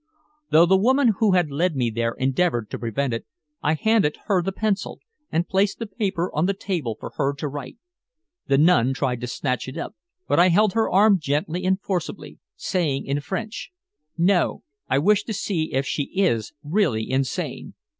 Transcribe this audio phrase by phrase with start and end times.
[0.49, 3.27] Though the woman who had led me there endeavored to prevent it,
[3.61, 4.99] I handed her the pencil,
[5.31, 7.77] and placed the paper on the table for her to write.
[8.47, 9.93] The nun tried to snatch it up,
[10.27, 13.69] but I held her arm gently and forcibly, saying in French:
[14.17, 14.63] "No.
[14.89, 17.75] I wish to see if she is really insane.